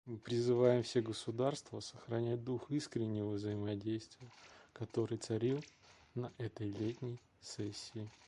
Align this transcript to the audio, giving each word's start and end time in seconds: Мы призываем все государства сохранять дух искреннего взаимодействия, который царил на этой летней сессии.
Мы 0.07 0.17
призываем 0.17 0.81
все 0.81 1.01
государства 1.01 1.79
сохранять 1.79 2.43
дух 2.43 2.71
искреннего 2.71 3.33
взаимодействия, 3.33 4.31
который 4.73 5.19
царил 5.19 5.63
на 6.15 6.31
этой 6.39 6.71
летней 6.71 7.21
сессии. 7.39 8.11